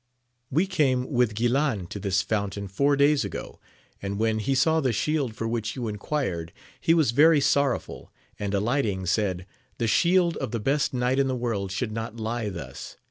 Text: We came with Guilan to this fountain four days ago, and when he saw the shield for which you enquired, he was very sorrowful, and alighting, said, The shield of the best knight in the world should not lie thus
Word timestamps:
We 0.49 0.65
came 0.65 1.11
with 1.11 1.35
Guilan 1.35 1.85
to 1.89 1.99
this 1.99 2.23
fountain 2.23 2.67
four 2.67 2.95
days 2.95 3.23
ago, 3.23 3.59
and 4.01 4.17
when 4.17 4.39
he 4.39 4.55
saw 4.55 4.81
the 4.81 4.91
shield 4.93 5.35
for 5.35 5.47
which 5.47 5.75
you 5.75 5.87
enquired, 5.87 6.51
he 6.79 6.95
was 6.95 7.11
very 7.11 7.39
sorrowful, 7.39 8.11
and 8.39 8.55
alighting, 8.55 9.05
said, 9.05 9.45
The 9.77 9.85
shield 9.85 10.37
of 10.37 10.49
the 10.49 10.59
best 10.59 10.91
knight 10.91 11.19
in 11.19 11.27
the 11.27 11.35
world 11.35 11.71
should 11.71 11.91
not 11.91 12.17
lie 12.17 12.49
thus 12.49 12.97